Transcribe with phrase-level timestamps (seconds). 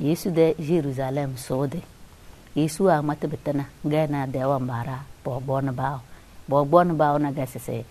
[0.00, 1.80] yesu de jerusalem soode.
[2.54, 6.00] Yesu a ŋmatebe tena gayna dewa mbara bo gbone bawo.
[6.48, 7.84] Bo gbone bawo na gay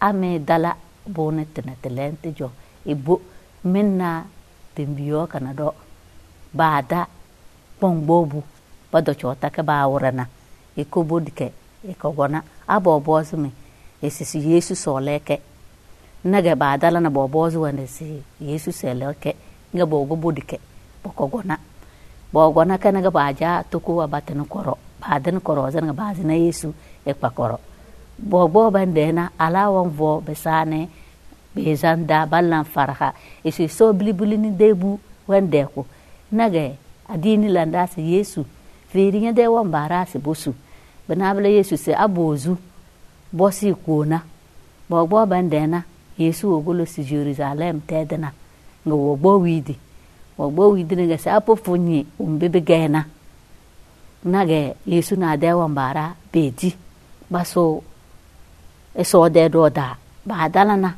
[0.00, 2.50] ame dala bone tena telente jo.
[2.86, 3.20] Ibo
[3.64, 4.24] minna
[4.74, 5.74] tembiyo kana do.
[6.54, 7.06] Baada
[7.78, 8.42] kpongbobu
[8.92, 10.26] bado chota ke bawrana
[10.76, 11.52] iko bodike
[11.90, 13.50] iko gona abo bozumi
[14.02, 15.40] esisi yesu soleke
[16.24, 19.36] nage baadala na bo bozu wande si yesu seleke
[19.74, 20.60] nge bogo bodike
[21.06, 21.58] bokogona.
[22.32, 24.78] Bogona kanaga baja tukuwa batini koro.
[25.00, 26.74] Badini koro zaniga bazina yesu
[27.06, 27.58] ekpa koro.
[28.18, 30.88] Bogbo bandena alawan vo besane
[31.54, 33.12] bezanda ballan farha
[33.44, 35.86] isi so bilibili debu wendeku.
[36.32, 36.74] Nage
[37.08, 38.44] adini landasi yesu.
[38.88, 40.54] Firinya de bara si bosu.
[41.08, 42.56] Banabla yesu se abozu.
[43.32, 44.22] Bosi kona
[44.88, 45.84] bogbo bandena
[46.18, 48.32] yesu ogolo si jerusalem tedna
[48.86, 49.85] ngo bo widi.
[50.38, 53.04] Wo bo widi nga sa apo funyi umbebe gena
[54.24, 56.76] nage yesu na de won bara beji
[57.30, 57.82] baso
[58.94, 60.92] eso de do da ba dalana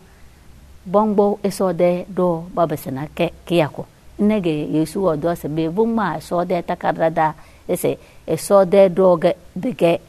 [0.86, 3.86] bongbo eso de do babasana ke kiyako
[4.18, 7.34] nege yesu wo do se be bumma eso de takarda da
[7.68, 10.00] ese eso de do ge bege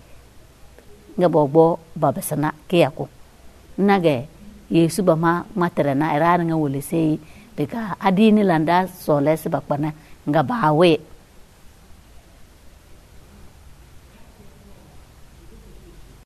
[1.18, 3.06] nga bogbo babasana kiyako
[3.78, 4.26] nage
[4.72, 7.20] yesu bama materana erana nga wole sei
[7.58, 9.90] bega adini landa sole bakpana
[10.30, 10.92] nga bawe